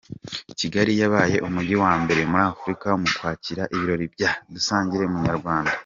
Kigali 0.59 0.91
yabaye 1.01 1.35
Umujyi 1.47 1.75
wa 1.83 1.93
mbere 2.01 2.21
muri 2.31 2.43
Afurika 2.53 2.87
mu 3.01 3.07
kwakira 3.17 3.63
ibirori 3.73 4.05
bya 4.13 4.31
dusangire 4.53 5.05
Munyarwanda 5.13 5.73